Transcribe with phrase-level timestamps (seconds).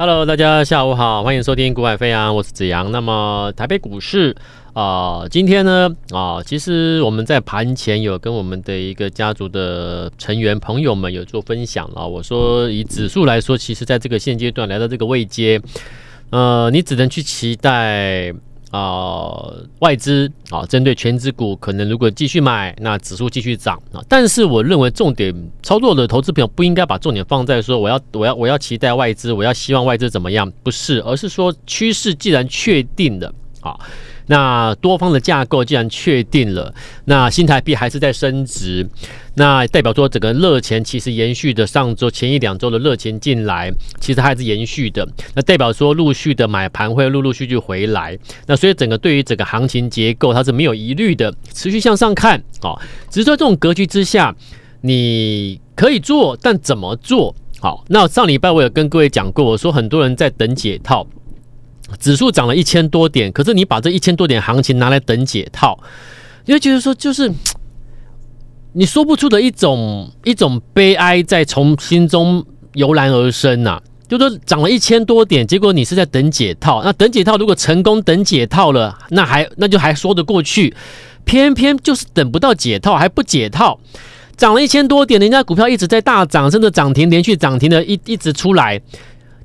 [0.00, 2.90] Hello，大家下午好，欢迎收听《股海飞扬》，我是子阳。
[2.90, 4.34] 那么台北股市
[4.72, 12.08] 啊、今天呢啊、其实我们在盘前有跟我们的一个家族的成员朋友们有做分享了。
[12.08, 15.60] 我说以指数来说，其实在这个现阶段来到这个位阶，
[16.30, 18.32] 呃，你只能去期待。
[18.70, 24.00] 啊、外资啊，针对全指股，可能如果继续买，那指数继续涨啊。
[24.08, 33.76] 但是我认为重点操作的投资朋友不应该把重点放在说我要我要我要期待外资，我要希望外资怎么样，不是，而是说趋势既然确定了啊。
[34.30, 36.72] 那多方的架构既然确定了，
[37.06, 38.88] 那新台币还是在升值，
[39.34, 45.04] 那代表说整个热钱其实延续的上周前一两周的热钱进来，其实还是延续的。
[45.34, 48.16] 那代表说陆续的买盘会陆陆续续回来，
[48.46, 52.80] 那所以整个对于整个行情结构它是没有疑虑的，持续向上看好。
[53.10, 54.32] 只是说这种格局之下，
[54.82, 57.84] 你可以做，但怎么做好？
[57.88, 61.04] 那上礼拜我有跟各位讲过，我说很多人在等解套。
[61.98, 65.78] 指数涨了一千多点，可是你把这一千多点行情拿来等解套，
[66.46, 67.30] 你会觉得说，就是
[68.72, 76.82] 你说不出的一种一种悲哀在从心中油然而生呐、就说涨了一千多点，结果你是在等解套。
[76.84, 80.74] 那等解套如果成功等解套了，那还那就还说得过去。
[81.24, 83.78] 偏偏就是等不到解套，还不解套，
[84.36, 88.80] 涨了一千多点，人家股票一直在大涨，甚至涨停连续涨停的一一直出来。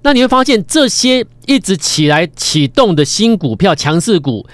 [0.05, 4.45] 那你会发现，这些一直起来启动的新股票、强势股，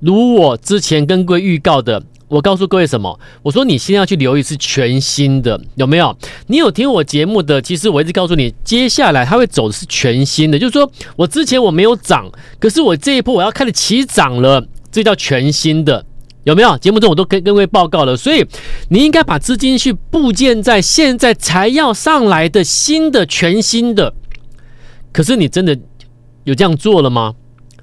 [0.00, 3.18] 如我之前跟各位预告的，我告诉各位什么？
[3.42, 6.14] 我说你先要去留意是全新的，有没有？
[6.48, 7.62] 你有听我节目的？
[7.62, 16.04] 其实我一直告诉你，接下来它会走的是全新的，就是说我之前我没有涨，可是我这一波我要开始起涨了，这叫全新的，
[16.44, 16.76] 有没有？
[16.76, 18.44] 节目中我都跟各位报告了，所以
[18.90, 24.12] 你应该把资金去布建在现在才要上来的新的全新的。
[25.18, 25.76] 可是你真的
[26.44, 27.34] 有这样做了吗？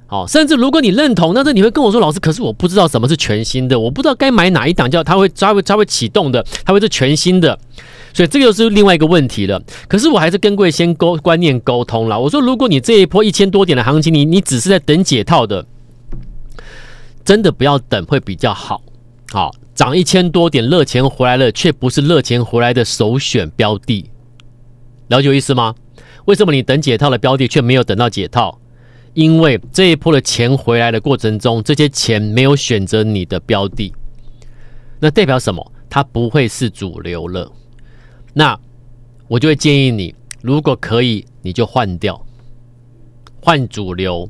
[0.08, 7.60] 好，甚至如果你认同，但是你会跟我说，老师，可是我不知道什么是全新的，我不知道该买哪一档，叫它会它会它会启动的，它会是全新的，
[8.14, 9.62] 所以这个又是另外一个问题了。
[9.90, 12.18] 可是我还是跟各位先沟观念沟通了。
[12.18, 15.66] 我说，如果你这一波一千多点的行情，你你只是在等解套的，
[17.26, 18.82] 真的不要等会比较好。
[19.34, 24.10] 好，涨一千多点，热钱回来了，却不是热钱回来的首选标的，
[25.10, 25.76] 了解我意思吗？
[26.26, 28.60] 为什么你等解套的标的却没有等到解套？
[29.14, 33.94] 因为这一波的钱回来的过程中，这些钱没有选择你的标的，
[35.00, 35.72] 那代表什么？
[35.90, 37.50] 它不会是主流了。
[38.34, 38.60] 那
[39.30, 42.26] 我就会建议你，如果可以，你就换掉，
[43.40, 44.30] 换主流。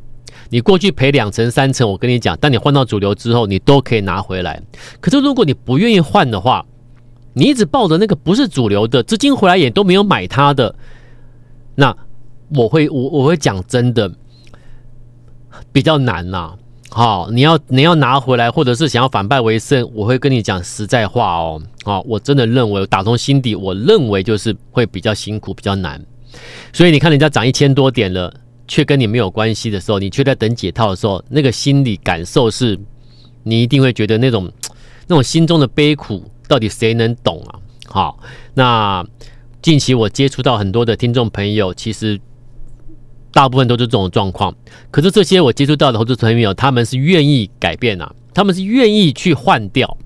[0.49, 4.61] 你过去赔两成三成，我跟你讲，当你换到主流之后，你都可以拿回来。
[5.01, 6.63] 可是如果你不愿意换的话，
[7.33, 10.75] 你一直抱着那个不是主流的资金回来也都没有买它的。
[11.75, 11.95] 那
[12.55, 14.09] 我会我我会讲真的
[15.71, 16.55] 比较难呐、啊，
[16.89, 26.01] 好，你要你要拿回来，或者是想要反败为胜，我会跟你讲实在话哦，好，我真的认为打从心底，我认为就是会比较辛苦，比较难。
[26.71, 28.33] 所以你看人家涨一千多点了，
[28.67, 32.79] 却跟你没有关系的时候，你却在等解套的时候，那个心理感受是，
[33.43, 34.51] 你一定会觉得那种
[35.07, 37.59] 那种心中的悲苦，到底谁能懂啊？
[37.87, 38.19] 好，
[38.53, 39.05] 那。
[39.65, 42.21] 近期我接触到很多的听众朋友，其实
[43.31, 44.55] 大部分都是这种状况。
[44.91, 49.97] 可是这些我接触到的投资朋友，他们是愿意改变啊，他们是愿意去换掉。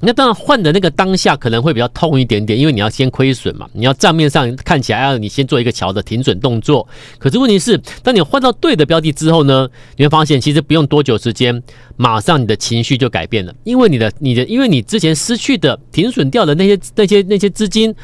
[0.00, 6.88] 那当然换的那个当下可能会比较痛一点点，因为你要先亏损嘛，你要账面上看起来要你先做一个桥的停损动作。
[7.20, 11.62] 可是问题是，当你换到对的标的之后呢，你会发现其实不用多久时间，
[11.96, 17.94] 马上你的情绪就改变了，因为你的你的因为你之前失去的停损掉的那些那些那些资金。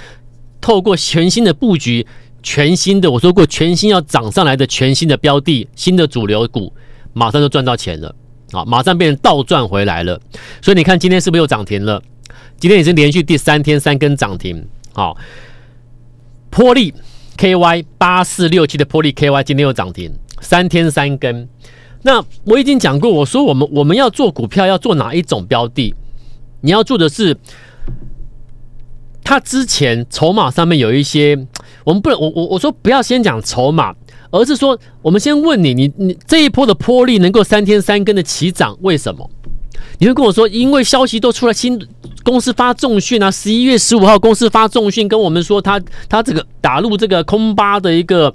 [0.61, 2.07] 透过全新的布局，
[2.43, 6.73] 全新的我说过，全新要涨上来的全新的标的，新的主流股，
[7.13, 8.15] 马上就赚到钱了
[8.53, 8.65] 啊！
[8.65, 10.21] 马上变成倒赚回来了。
[10.61, 12.03] 所以你看今天是不是又涨停了？
[12.59, 14.67] 今天已经连续第三天三根涨停。
[14.93, 15.17] 好，
[16.51, 16.93] 波力
[17.37, 21.49] KY 八四六七的波力 KY 今天又涨停，三天三根。
[22.03, 25.95] 那我已经讲过，我说我们我们要做股票要做哪一种标的？
[26.61, 27.37] 你要做的是。
[29.29, 31.39] 他之前筹码上面有一些，
[31.85, 33.95] 我们不能，我我我说不要先讲筹码，
[34.31, 39.29] 而是说我们先问你，你你这一波的波力能够三天三根的起涨，为什么？
[39.99, 41.79] 你会跟我说，因为消息都出来，新
[42.25, 45.79] 公司发重讯啊，十一月十五号公司发重讯跟我们说他，
[46.09, 48.33] 他这个打入这个空巴的一个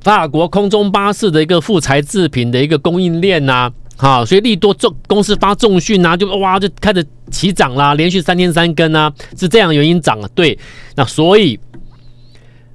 [0.00, 3.70] 法国空中巴士的一个复材制品的一个供应链呐。
[4.00, 10.28] 好，所以利多重公司发重讯啊，就哇就开始起涨啦，连续三天三根啊，是这样的原因涨啊。
[10.36, 10.56] 对，
[10.94, 11.58] 那所以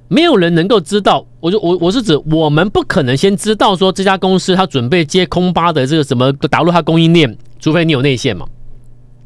[0.08, 8.46] 没有人能够知道我就我我是指我们不可能先知道说这家公司它准备接空巴的这个什么打入它供应链，除非你有内线嘛，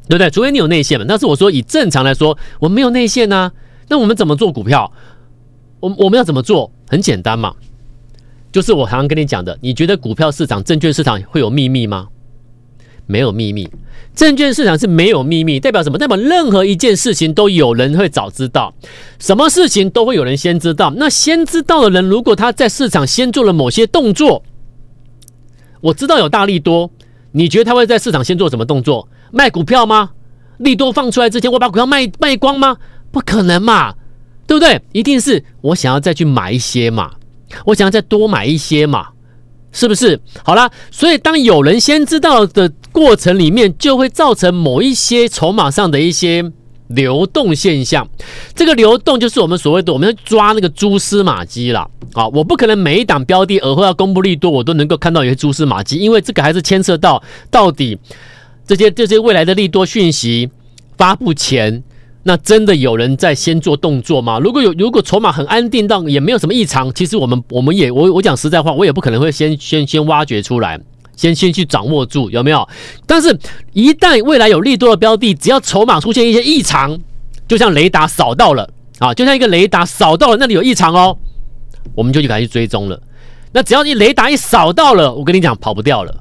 [0.09, 0.31] 对不对？
[0.31, 1.05] 除非你有内线嘛。
[1.09, 3.51] 但是我说以正常来说，我们没有内线啊，
[3.89, 4.93] 那我们怎么做股票？
[5.81, 6.71] 我我们要怎么做？
[6.89, 7.53] 很简单嘛，
[8.51, 12.09] 就是我常常跟你讲的，你觉得股票市场、证券市场会有秘密吗？
[13.07, 13.69] 没有秘密。
[14.15, 15.97] 证券市场是没有秘密，代表什么？
[15.97, 18.75] 代表任何一件事情都有人会早知道，
[19.19, 20.93] 什么事情都会有人先知道。
[20.97, 24.43] 那先知道的人，如果他在市场先做了某些动作，
[25.81, 26.91] 我知道有大利多，
[27.33, 29.09] 你觉得他会在市场先做什么动作？
[29.31, 30.11] 卖股票吗？
[30.59, 32.77] 利多放出来之前，我把股票卖卖光吗？
[33.13, 33.95] 不可能嘛，
[34.47, 34.83] 对不对？
[34.93, 37.13] 一定是我想要再去买一些嘛，
[37.65, 39.09] 我想要再多买一些嘛。
[39.71, 40.19] 是不是？
[40.43, 46.43] 好了，所以当有人先知道的过程里面，就会造成某一些筹码上的一些
[46.89, 48.09] 流动现象。
[48.55, 51.89] 这个流动就是我们所谓的我们要抓那个蛛丝马迹了。
[52.15, 57.97] 啊，我不可能每一档标的而后要公布利多，我都能够看到有些蛛丝马迹，因为这个还是牵涉到到底
[58.67, 60.49] 这些这些未来的利多讯息
[60.97, 61.85] 发布前。
[62.29, 64.39] 那真的有人在先做动作吗？
[64.39, 70.79] 如果有，如果筹码很安定到也没有什么异常，其实我们我们也我我讲实在话，我也不可能会先先先挖掘出来，
[71.17, 72.69] 先先去掌握住有没有？
[73.07, 73.35] 但是，
[73.73, 76.99] 一旦未来有利多的标的，只要筹码出现一些异常，
[77.49, 81.17] 就像雷达扫到了啊，就像一个雷达扫到了那里有异常哦，
[81.95, 83.01] 我们就去赶紧去追踪了。
[83.53, 86.15] 那只要你雷达一扫到了，我跟你讲跑不掉了。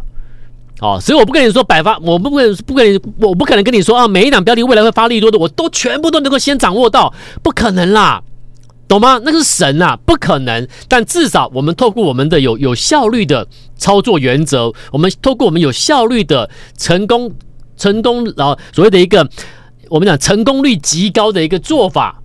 [0.79, 8.21] 哦，所以我不跟你说百发，我不跟不跟你，我不可能跟你说啊，每一档标的未来会发利多的，我都全部都能够先掌握到，不可能啦，
[8.87, 9.19] 懂吗？
[9.23, 10.67] 那是神啊，不可能。
[10.87, 16.47] 但至少我们透过我们的有有效率的操作原则，我们透过我们有效率的
[16.77, 17.33] 成功
[17.75, 19.27] 成功，然后所谓的一个
[19.89, 22.21] 我们讲成功率极高的一个做法，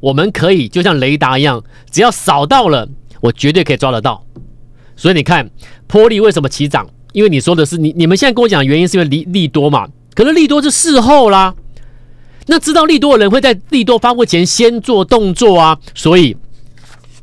[0.00, 2.88] 我们可以就像雷达一样，只要扫到了，
[3.20, 4.24] 我绝对可以抓得到。
[4.96, 5.50] 所以你看，
[5.86, 6.86] 波丽为什么起涨？
[7.14, 9.86] 因为你说的是你你们现在跟我讲原因是因为利利多嘛？
[10.16, 11.54] 可是利多是事后啦，
[12.48, 16.36] 那知道利多的人会在利多发布前先做动作啊，所以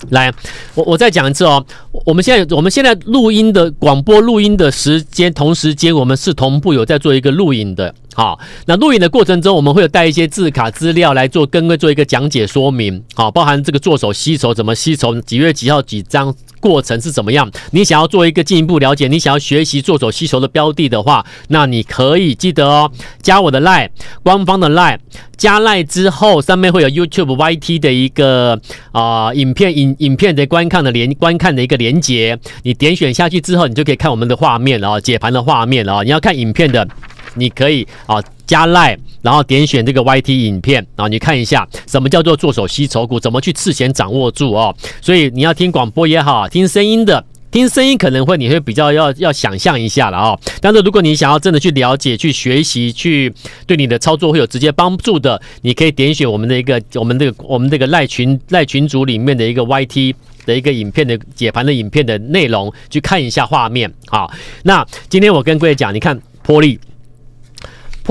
[0.09, 0.33] 来
[0.75, 1.65] 我我再讲一次哦，
[2.05, 16.33] 我们现在我们现在录音的广播录音的时间同时间我们是同步有在做一个录影的，好，那录影的过程中我们会有带一些字卡资料来做跟做一个讲解说明，好，包含这个做手吸筹怎么吸筹，几月几号几张。
[16.61, 17.51] 过程是怎么样？
[17.71, 22.89] 你想要做一个进一步了解，你想要学习做手吸筹的标的的话，那你可以记得哦，
[23.21, 23.89] 加我的 LINE
[24.23, 24.99] 官方的 LINE
[25.35, 28.57] 加 LINE 之后，上面会有 YouTube YT 的一个
[28.91, 36.03] 啊、影片影影片的观看的连观看的一个连接，你点选下去之后，你就可以看我们的画面了哦，解盘的画面了哦。
[36.03, 36.87] 你要看影片的，
[37.33, 44.75] 你可以啊加 LINE，然后点选这个 YT 影片，然后你看一下什么叫做做手吸筹股，怎么去事前掌握住哦。
[44.99, 50.37] 所以你要听广播也好，听声音的，听声音可能会你会比较要要想象一下了哦。
[50.59, 53.33] 但是如果你想要真的去了解、去学习、去
[53.65, 60.13] 对你的操作会有直接帮助的，你可以点选我们的一个我们这个我们这个赖群赖群组里面的一个 YT
[60.45, 63.89] 的一个影片的解盘的影片的内容，去看一下画面。
[64.07, 64.29] 好，
[64.63, 66.77] 那今天我跟各位讲，你看波利。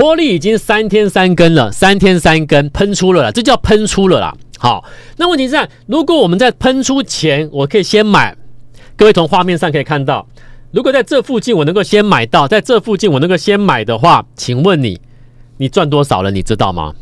[0.01, 4.35] 波利已经三天三根了，三天三根喷出了啦，这叫喷出了啦。
[4.57, 4.83] 好，
[5.17, 8.35] 那问题是，如果我们在喷出前，我可以先买，
[8.97, 10.27] 各位从画面上可以看到，
[10.71, 14.99] 如果在这附近我能够先买到，在这附近我能够先买的话，请问你，
[15.57, 16.31] 你赚多少了？
[16.31, 16.95] 你知道吗？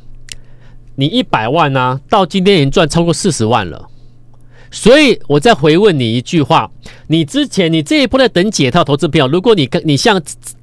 [0.96, 3.88] 你一百万呢、到今天已经赚超过四十万了。
[4.72, 6.70] 所以我再回问你一句话：
[7.08, 10.22] 你之前你这一波在等解套投资票，如果你跟你像。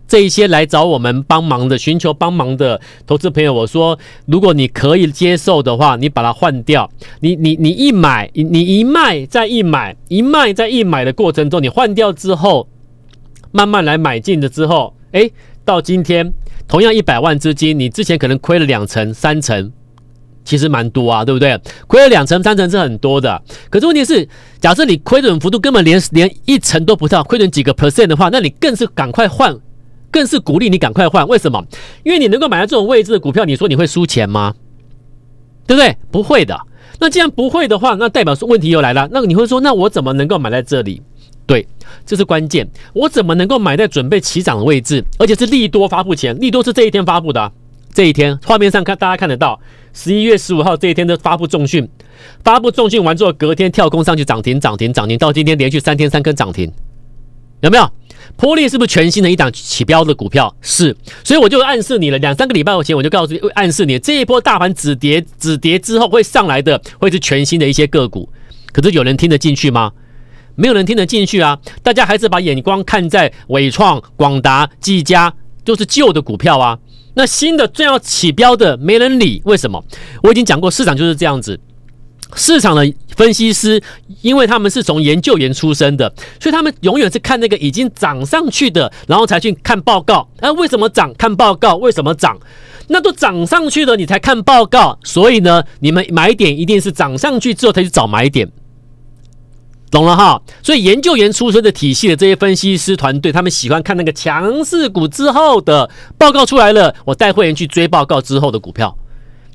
[0.08, 6.88] 这一些来找我们帮忙的、寻求帮忙的投资朋友，我说，如果你可以接受的话，你把它换掉。
[7.20, 12.68] 你、你、你一买，你、一卖再一买，一卖再一买的过程中，你换掉之后，
[13.50, 15.28] 慢慢来买进的之后，哎，
[15.64, 16.32] 到今天
[16.68, 19.72] 同样一百万资金，你之前可能亏了两成、三成，
[20.44, 21.60] 其实蛮多啊，对不对？
[21.88, 23.42] 亏了两成、三成是很多的。
[23.68, 24.28] 可是问题是，
[24.60, 29.56] 假设你亏损幅度根本连连一成都不到，亏损几个 percent 的话，那你更是赶快换。
[30.10, 31.64] 更是鼓励你赶快换，为什么？
[32.04, 34.54] 因为你能够买到这种位置的股票，你说你会输钱吗？
[35.66, 35.96] 对不对？
[36.10, 36.58] 不会的。
[36.98, 39.08] 那既然不会的话，那代表说问题又来了。
[39.12, 41.02] 那你会说，那我怎么能够买在这里？
[41.46, 41.66] 对，
[42.04, 42.66] 这是关键。
[42.94, 45.04] 我怎么能够买在准备起涨的位置？
[45.18, 47.52] 而且是利多发布前，利多是这一天发布的。
[47.92, 49.58] 这一天画面上看，大家看得到，
[49.92, 51.88] 十一月十五号这一天的发布重讯，
[52.44, 56.70] 发布重讯完之后，隔天跳空上去涨停，涨停，涨停，到今天连续三天三根涨停，
[57.60, 57.90] 有没有？
[58.36, 60.54] 波利是不是全新的一档起标的股票？
[60.60, 60.94] 是，
[61.24, 68.28] 所以我就暗示你了，两三个礼拜前我就告诉你，暗示你这一波大盘止跌止跌之后会上来的，会是全新的一些个股。
[68.72, 69.92] 可是有人听得进去吗？
[70.54, 71.58] 没有人听得进去啊！
[71.82, 75.32] 大家还是把眼光看在伟创、广达、技嘉，
[75.64, 76.78] 都是旧的股票啊。
[77.14, 79.82] 那新的正要起标的，没人理，为什么？
[80.22, 81.58] 我已经讲过，市场就是这样子。
[82.34, 83.80] 市场的分析师，
[84.20, 90.28] 因为他们是从研究员出身的，所以他们永远是看那个已经涨上去的，然后才去看报告。
[90.40, 91.12] 哎，为什么涨？
[91.14, 92.36] 看报告，为什么涨？
[92.88, 94.98] 那都涨上去了，你才看报告。
[95.02, 98.50] 所以呢，你们买点一定是涨上去之后才去找买点。
[99.88, 108.94] 懂了哈，所以研究员出身的体系的这些分析师团队，他们喜欢看那个强势股之后的报告出来了，我带会员去追报告之后的股票，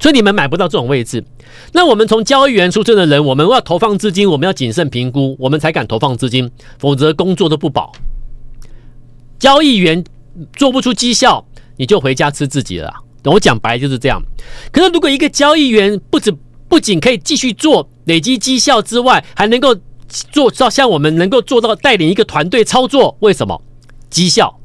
[0.01, 1.24] 所以你们买不到这种位置。
[1.72, 7.93] 那我们从交易员出身的人，我们要投放资金，我们要谨慎评估，我们才敢投放资金，否则工作都不保。
[9.38, 10.03] 交易员
[10.53, 11.46] 做不出绩效，
[11.77, 12.91] 你就回家吃自己了。
[13.25, 14.20] 我讲白就是这样。
[14.72, 16.36] 可是如果一个交易员不止
[16.67, 19.75] 不仅可以继续做，累积绩效之外，还能够
[20.31, 23.62] 做到像我们能够做到带领一个团队操作，为什么？
[24.10, 24.60] 绩效。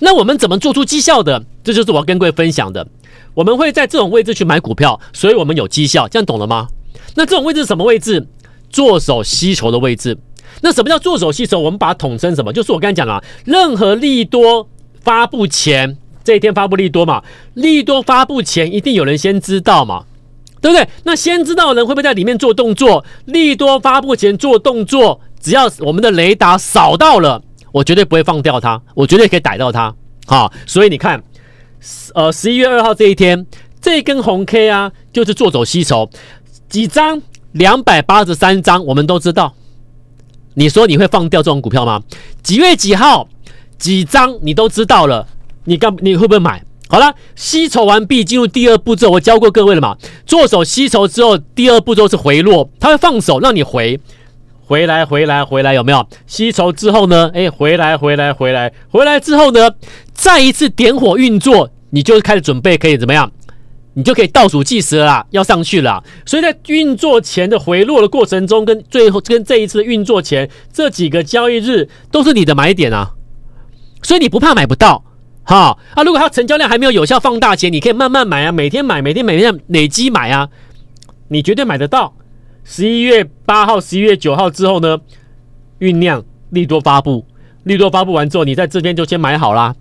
[0.00, 1.46] 那我们怎么做出绩效的？
[1.64, 2.86] 这就是我要跟各位分享的。
[3.34, 6.68] 我们会在这种位置去买股票，所以我们有绩效，这样懂了吗？
[7.16, 8.24] 那这种位置是什么位置？
[8.70, 10.16] 做手吸筹的位置。
[10.60, 11.58] 那什么叫做手吸筹？
[11.58, 12.52] 我们把它统称什么？
[12.52, 14.68] 就是我刚才讲了，任何利多
[15.00, 17.22] 发布前，这一天发布利多嘛，
[17.54, 20.04] 利多发布前一定有人先知道嘛。
[20.60, 20.88] 对不对？
[21.02, 23.04] 那先知道的人会不会在里面做动作？
[23.26, 29.94] 利多发布前做动作，只要我们的雷达扫到了，我绝对不会放掉它，我绝对可以逮到它。
[30.24, 31.22] 好，所以你看，
[32.14, 33.46] 呃，十一月二号这一天，
[33.80, 36.08] 这根红 K 啊，就是做走吸筹，
[36.68, 37.20] 几张？
[37.52, 39.54] 两百八十三张，我们都知道。
[40.54, 42.02] 你说你会放掉这种股票吗？
[42.42, 43.28] 几月几号？
[43.78, 44.38] 几张？
[44.42, 45.26] 你都知道了，
[45.64, 46.64] 你干你会不会买？
[46.88, 49.10] 好了，吸筹完毕，进入第二步骤。
[49.10, 49.96] 我教过各位了嘛？
[50.26, 54.00] 做手吸筹之后，第二步骤是回落，它会放手让你回，
[54.64, 56.06] 回来，回来，回来，有没有？
[56.26, 57.30] 吸筹之后呢？
[57.34, 59.70] 哎，回来，回来，回来，回来之后呢？
[60.12, 63.30] 再一次点火运作，你就开始准备，可以怎么样？
[63.92, 66.02] 你就可以倒数计时了啦，要上去了。
[66.26, 73.12] 所以在运作前的回落的过程中，跟最后跟这一次运作前这几个交易日都是你的买点啊，
[74.02, 75.04] 所以你不怕买不到。
[75.44, 80.48] 好啊，如果它成交量还没有有效放大前，你可以慢慢买啊，每天买，每天每天累积买啊，
[81.28, 82.12] 你绝对买得到。
[82.64, 84.98] 十一月八号、十一月九号之后呢，
[85.78, 87.24] 酝酿利多发布，
[87.62, 89.76] 利多发布完之后，你在这边就先买好啦。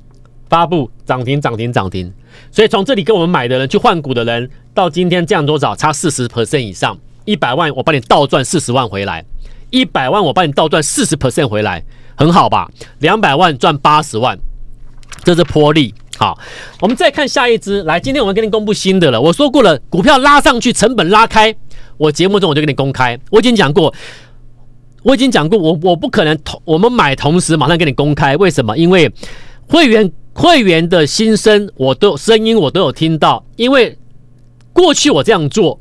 [0.53, 2.13] 发布涨停、涨停、涨停。
[2.51, 5.75] 所以从这里跟我们买的人去换股的人，到今天这样多少？
[5.75, 6.95] 差四十 percent 以上，
[7.25, 9.25] 一百万我帮你倒赚四十万回来，
[9.71, 11.83] 一百万我帮你倒赚四十 percent 回来，
[12.13, 12.69] 很好吧？
[12.99, 14.37] 两百万赚八十万。
[15.23, 16.37] 这是波利，好，
[16.81, 17.81] 我们再看下一支。
[17.81, 19.19] 来，今天我们给你公布新的了。
[19.19, 21.55] 我说过了，股票拉上去，成本拉开，
[21.97, 23.19] 我节目中我就给你公开。
[23.31, 23.91] 我已经讲过，
[25.01, 28.35] 我已经讲过，我我不可能同我们买同时马上给你公开。
[28.37, 28.77] 为什么？
[28.77, 29.11] 因为
[29.67, 33.45] 会员会员的心声，我都声音我都有听到。
[33.55, 33.97] 因为
[34.73, 35.79] 过去我这样做，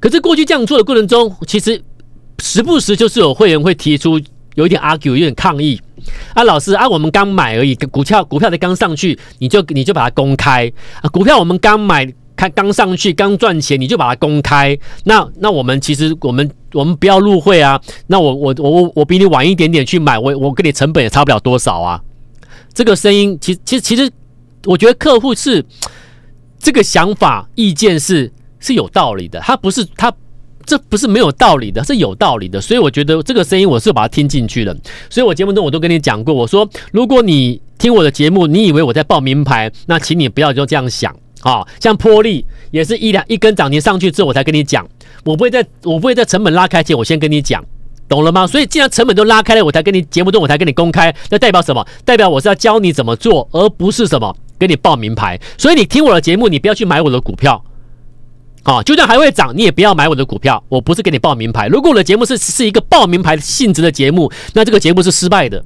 [0.00, 1.82] 可是过去这样做的过程中，其实
[2.40, 4.20] 时不时就是有会员会提出。
[4.54, 5.80] 有一点 argue，有点抗议
[6.34, 10.70] 啊，老师啊，我们刚买而已，股票股票才刚上去，你就你就把它公开，
[11.10, 12.06] 股票我们刚买，
[12.36, 21.98] 开刚上去，刚赚钱，你就把它公开，那那我们其实我们我们不要入会啊，那我我我我比你晚一点点去买，我我跟你成本也差不了多少啊，
[22.74, 24.10] 这个声音其其实其实
[24.64, 25.64] 我觉得客户是
[26.58, 30.12] 这个想法意见是是有道理的，他不是他。
[30.64, 34.72] 这不是没有道理的，是有道理的，所以我觉得这个声音我是把它听进去了。
[35.10, 41.66] 所以我节目中我都跟你讲过，我说如果你听我的节目，你以为我在报名牌，那请你不要就这样想啊。
[41.80, 44.88] 像波丽也是一两一根涨停上去之后，我才跟你讲，
[45.24, 47.60] 我不会在我不会在成本拉开前，我先跟你讲，
[48.12, 48.46] 懂了吗？
[48.46, 51.82] 所以既然成本都拉开了，我才跟你节目中我才跟你公开，那代表什么？
[52.04, 55.40] 代表我是要教你怎么做，而不是什么给你报名牌。
[55.56, 57.64] 所以你听我的节目，你不要去买我的股票。
[58.64, 60.62] 啊，就算还会涨，你也不要买我的股票。
[60.68, 61.68] 我不是给你报名牌。
[61.68, 65.64] 如果我的节目是是一个报名牌性质的节目，那这个节目是失败的。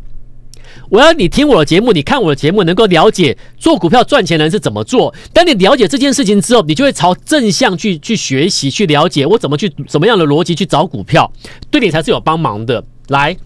[0.88, 5.12] 我要你听我的节目，你看我的节目，能够了解做股票赚钱人是怎么做。
[5.32, 11.30] 当你了解这件事情之后，你就会朝正向去去学习，去了解我怎么去什么样的逻辑去找股票，
[11.70, 12.82] 对你才是有帮忙的。
[13.08, 13.36] 来，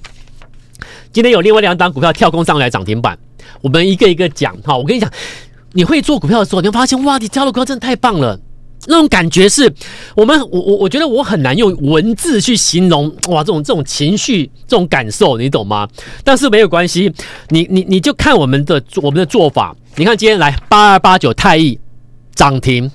[1.13, 3.19] 今天有另外两档股票跳空上来涨停板，
[3.63, 4.57] 我们一个一个讲。
[4.63, 5.11] 哈，我跟你讲，
[5.73, 8.39] 你会做股票的时候，你会发现哇，你挑的股票真的太棒了。
[8.87, 9.73] 那种感觉是
[10.15, 15.89] 我们，我我我觉得我很难用文字去形容哇，这种这种情绪，这种感受，你懂吗？
[16.25, 17.13] 但是没有关系，
[17.49, 19.77] 你你你就看我们的我们的做法。
[19.97, 21.79] 你看今天来八二八九太毅
[22.35, 22.91] 涨停，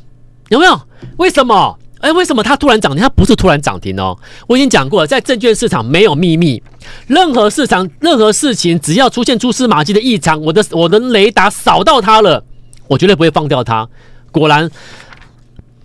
[0.50, 0.82] 有没有？
[1.18, 1.78] 为什么？
[2.00, 3.02] 哎，为什么它突然涨停？
[3.02, 4.18] 它不是突然涨停哦。
[4.48, 6.62] 我已经讲过了，在证券市场没有秘密，
[7.08, 12.44] 任何市场、任何事情，只要出现蛛丝马迹的异常，我的我的雷达扫到它了，
[12.88, 13.88] 我绝对不会放掉它。
[14.32, 14.70] 果然，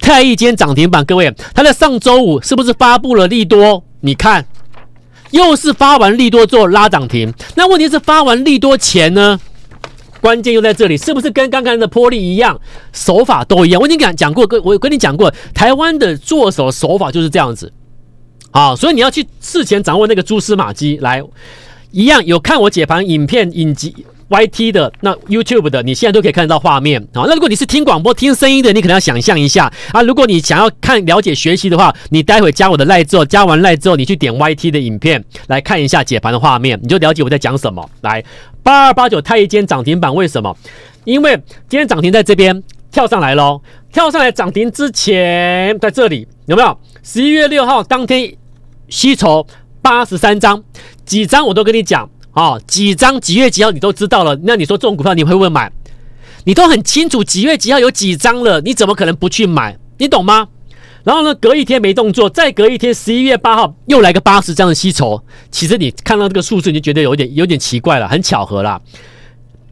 [0.00, 3.85] 太毅今天涨停板，各位，它在上周五是不是发布了利多？
[4.00, 4.45] 你看，
[5.30, 7.33] 又是发完利多之后拉涨停。
[7.54, 9.38] 那问题是发完利多前呢？
[10.21, 12.59] 关键又在这里，是不是跟刚刚的波力一样，
[12.92, 13.80] 手法都一样？
[13.80, 17.73] 我已经讲讲过，跟我跟你讲过，台湾的做手手法就是这样子，
[18.50, 21.23] 啊，所以你要去事前掌握那个蛛丝马迹，来，
[21.90, 24.04] 一样有看我解盘影片影集。
[24.31, 27.27] YT 的那 YouTube 的，你现在都可以看得到画面啊。
[27.27, 30.01] 那如果你是听广播听声音的，你可能要想象一下啊。
[30.03, 37.91] 如果你想要看了解学习的话，你待会加我的赖之后，加完赖之后，你去点 YT 的影片来看一下解盘的画面，你就了解我在讲什么。
[38.03, 38.25] 来，
[38.63, 40.57] 八二八九太一间涨停板为什么？
[41.05, 41.35] 因为
[41.69, 43.61] 今天涨停在这边跳上来喽，
[43.93, 46.79] 跳上来涨停之前在这里有没有？
[47.03, 48.33] 十一月六号当天
[48.89, 49.45] 吸筹
[49.83, 50.63] 八十三张，
[51.05, 52.09] 几张我都跟你讲。
[52.33, 55.71] 哦，几张几月几号你都知道了，那你说这种股票你会不会买？
[56.45, 59.77] 你都很清楚几月几号有几张了，你怎么可能不去买？
[59.99, 60.49] 你懂吗？
[61.03, 65.23] 然后呢，隔一天没动作，再隔一天，十一月八号又来个八十张的吸筹。
[65.51, 68.81] 其实你看到这个数字，你就觉得有点有点奇怪了，很巧合啦。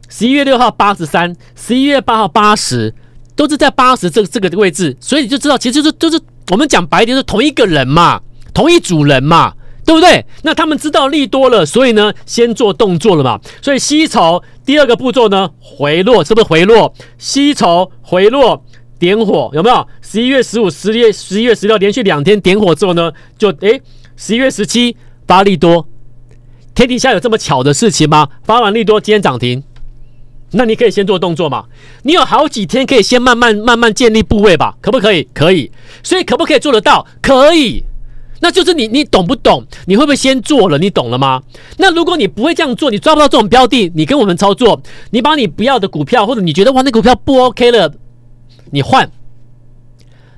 [0.09, 2.93] 十一月六号八十三，十一月八号八十，
[3.35, 6.19] 都是在八十这这个位置，所以你就知道，其实就是就是
[6.51, 8.19] 我们讲白点，是同一个人嘛，
[8.53, 9.53] 同一组人嘛。
[9.89, 10.23] 对不对？
[10.43, 13.39] 那他们知道利多了，所以呢，先做动作了嘛。
[13.59, 16.93] 所以吸筹第二个步骤呢，回落是不是回落？
[17.17, 18.63] 吸筹回落
[18.99, 19.87] 点火有没有？
[19.99, 23.81] 十一月十五、十月十一月十六连续两天点火之后呢，就诶，
[24.15, 25.87] 十一月十七发利多。
[26.75, 28.29] 天底下有这么巧的事情吗？
[28.43, 29.63] 发完利多今天涨停，
[30.51, 31.65] 那你可以先做动作嘛。
[32.03, 35.27] 你有好几天可以先慢慢慢慢建立部位吧，可不可以？
[35.33, 35.71] 可以。
[36.03, 37.07] 所以可不可以做得到？
[37.23, 37.83] 可以。
[38.41, 39.65] 那就是你，你懂不懂？
[39.85, 40.77] 你会不会先做了？
[40.77, 41.41] 你懂了吗？
[41.77, 44.81] 那如果你不会这样做，你抓不到这种标的，你跟我们操作，
[45.11, 47.91] 你把你不要的股票，或者你觉得哇，那股票不 OK 了，
[48.71, 49.09] 你换，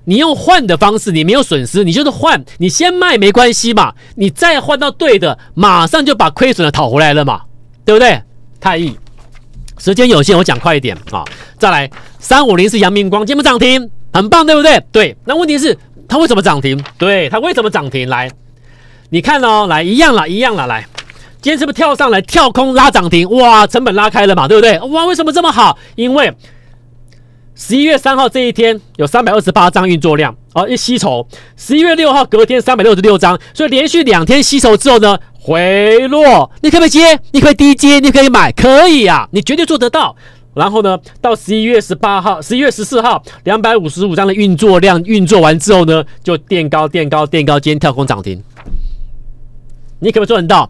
[0.06, 7.42] 你用换的方式，你没有损失，你就是换，你先卖没关系嘛，你再换到对的，马上就把亏损的讨回来了嘛，
[7.86, 8.20] 对不对？
[8.60, 8.96] 太易，
[9.78, 11.24] 时间有限，我讲快一点啊，
[11.60, 14.84] 再来三五零是阳明光，今天不涨停，很棒，对不对？
[14.92, 15.78] 对，那问题是。
[16.12, 16.78] 它为什么涨停？
[16.98, 18.10] 对，它为什么涨停？
[18.10, 18.30] 来，
[19.12, 20.86] 你看哦，来一样了，一样了，来，
[21.42, 23.30] 今天是不是跳上来跳空拉涨停？
[23.30, 24.78] 哇，成本拉开了嘛，对不对？
[24.90, 25.78] 哇，为什么这么好？
[25.96, 26.34] 因为
[27.56, 31.26] 十一月三号这一天有三百二十八张运作量哦，一吸筹。
[31.56, 37.18] 十一月六号隔天三百六十六张，所以连续两天吸筹之后呢，回落，你可不可以接？
[37.32, 40.14] 你可以低接，你可以买，可以啊，你绝对做得到。
[40.54, 48.42] 然后呢，到十一月十八号、十一月十四号，两百五十五张的运作量运作完之后呢，就垫高、垫高、垫高，今天跳空涨停。
[50.00, 50.70] 你可不可以做得到？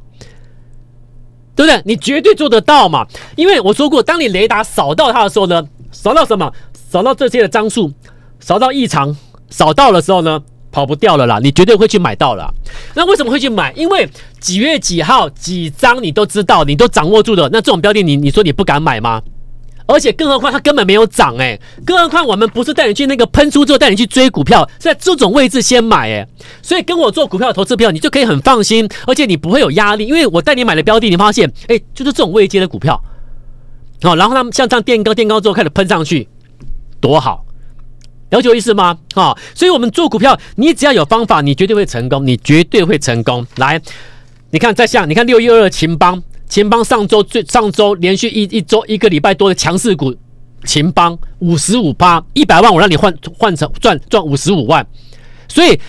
[1.55, 1.81] 对不对？
[1.85, 3.05] 你绝对做得到嘛？
[3.35, 6.51] 因为我说过，当你雷达扫到它的时候呢，扫到什么？
[6.73, 7.91] 扫到这些的张数，
[8.39, 9.15] 扫到异常，
[9.49, 10.41] 扫到的时候呢，
[10.71, 12.53] 跑不掉了啦，你绝对会去买到了。
[12.93, 13.71] 那为什么会去买？
[13.73, 17.49] 因为几月几号几张你都知道，你都掌握住的。
[17.51, 19.21] 那这种标的你，你你说你不敢买吗？
[19.91, 26.27] 而且更何况它根本没有涨哎，更何况我们不是带你去那个喷出之后带你去追股票，是在这种位置先买哎，
[26.61, 33.01] 所以跟我做股票投资票，你就可以很放心，而且你不会有压力，因为我带你买的标的，你发现哎，就是这种位阶的股票，
[34.01, 36.27] 好，然后他们像这样垫高垫高之后开始喷上去，
[36.99, 37.43] 多好，
[38.29, 38.97] 了解我意思吗？
[39.13, 43.45] 好，所以我们做股票，你只要有方法，你绝对会成功，你绝对会成功。
[43.57, 43.81] 来，
[44.51, 46.23] 你看再像，你看六一二二勤邦。
[46.51, 50.13] 秦邦上周最上周连续一一周一个礼拜多的强势股，
[50.65, 54.85] 秦邦五十五趴一百万，我让你换换成赚赚五十五万，
[55.47, 55.79] 所以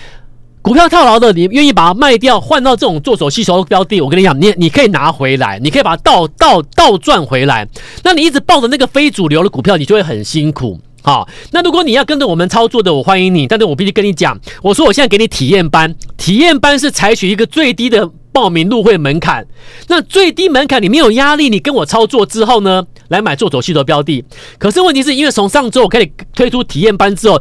[0.62, 7.66] 股票套牢的，你愿意把它卖掉，换到这种做手吸筹标的，我跟你讲，你你可以拿回来，你可以把它倒倒倒赚回来。
[8.04, 10.80] 那你一直抱着那个非主流的股票，你就会很辛苦。
[11.02, 18.08] 好，那如果你要跟着我们操作的，我欢迎你，但是我必须跟你讲，我说我现在给你体验班，体验班是采取一个最低的。
[18.32, 19.46] 报名入会门槛，
[19.88, 24.24] 那最低门槛你没有压力，你跟我操作之后呢，来买做手吸筹标的。
[24.58, 27.40] 可是问题是因为从上周我开始推出体验班之后，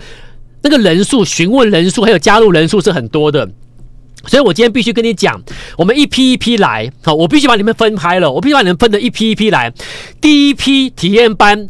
[0.62, 3.50] 那个人数、询问人数还有加入人数是很多的，
[4.28, 5.42] 所以我今天必须跟你讲，
[5.78, 9.74] 我们一批一批来，好，我必须把你们分开了，我必须把你们分的一批一批来。
[10.20, 11.70] 第一批体验班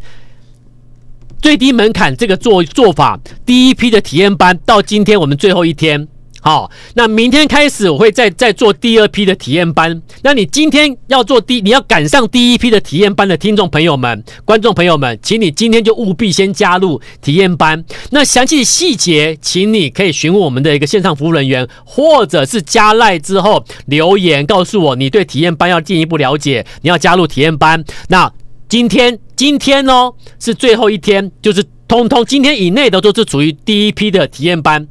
[1.41, 6.07] 最低门槛这个做做法，第一批的体验班到今天我们最后一天。
[6.43, 10.01] 好，那明天开始我会再再做第二批的体验班。
[10.23, 17.85] 那你今天要做第，你要赶上第一批的体验班的听众朋友们、观众朋友们，请你今天就务必先加入体验班。
[18.09, 27.85] 那详细细节，请你可以询问我们的一个线上服务人员，或者是加赖之后留言告诉我，你对体验班要进一步了解，你要加入体验班。
[28.07, 28.31] 那
[28.67, 34.87] 今天今天哦是最后一天，就是通通今天以内的都是属于第一批的体验班。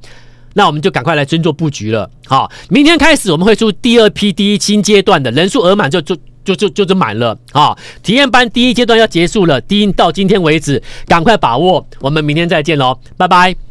[0.55, 2.11] 那我们就赶快来尊重布局了。
[2.27, 7.37] 好，明天开始我们会出第二批第一新阶段的人数额满就就就就就是满了。
[7.53, 11.87] 好，体验班第一阶段要结束了，第一到今天为止，赶快把握。
[12.01, 13.70] 我们明天再见喽，拜拜。